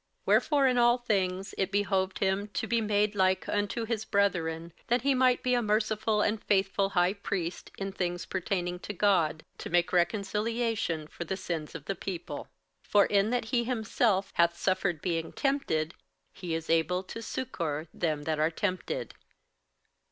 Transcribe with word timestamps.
58:002:017 0.21 0.23
Wherefore 0.25 0.67
in 0.67 0.77
all 0.79 0.97
things 0.97 1.55
it 1.59 1.71
behoved 1.71 2.17
him 2.17 2.47
to 2.47 2.65
be 2.65 2.81
made 2.81 3.13
like 3.13 3.47
unto 3.47 3.85
his 3.85 4.03
brethren, 4.03 4.73
that 4.87 5.03
he 5.03 5.13
might 5.13 5.43
be 5.43 5.53
a 5.53 5.61
merciful 5.61 6.23
and 6.23 6.43
faithful 6.43 6.89
high 6.97 7.13
priest 7.13 7.69
in 7.77 7.91
things 7.91 8.25
pertaining 8.25 8.79
to 8.79 8.93
God, 8.93 9.45
to 9.59 9.69
make 9.69 9.93
reconciliation 9.93 11.05
for 11.05 11.23
the 11.23 11.37
sins 11.37 11.75
of 11.75 11.85
the 11.85 11.93
people. 11.93 12.45
58:002:018 12.85 12.89
For 12.91 13.05
in 13.05 13.29
that 13.29 13.45
he 13.45 13.63
himself 13.65 14.31
hath 14.37 14.57
suffered 14.57 15.03
being 15.03 15.31
tempted, 15.33 15.93
he 16.33 16.55
is 16.55 16.67
able 16.71 17.03
to 17.03 17.21
succour 17.21 17.87
them 17.93 18.23
that 18.23 18.39
are 18.39 18.49
tempted. 18.49 19.13